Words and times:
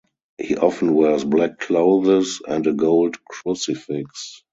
He 0.39 0.57
often 0.57 0.95
wears 0.95 1.23
black 1.23 1.59
clothes 1.59 2.41
and 2.47 2.65
a 2.65 2.73
gold 2.73 3.23
crucifix. 3.23 4.43